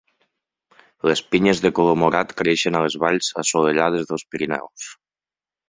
Les 1.09 1.21
pinyes 1.35 1.61
de 1.65 1.71
color 1.81 1.99
morat 2.05 2.33
creixen 2.41 2.79
a 2.79 2.83
les 2.87 2.97
valls 3.05 3.31
assolellades 3.45 4.11
dels 4.11 4.27
Pirineus. 4.33 4.91